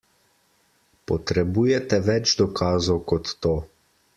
Potrebujete 1.11 1.99
več 2.09 2.33
dokazov 2.43 3.01
kot 3.13 3.31
to. 3.47 3.57